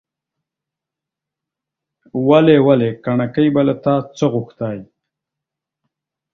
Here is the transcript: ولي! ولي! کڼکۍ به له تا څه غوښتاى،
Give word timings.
ولي! 2.27 2.55
ولي! 2.67 2.89
کڼکۍ 3.05 3.47
به 3.53 3.61
له 3.67 3.75
تا 3.83 3.95
څه 4.17 4.25
غوښتاى، 4.33 4.77